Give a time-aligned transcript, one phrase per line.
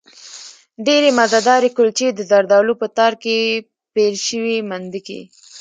[0.85, 3.35] ډېرې مزهدارې کلچې، د زردالو په تار کې
[3.93, 5.19] پېل شوې مندکې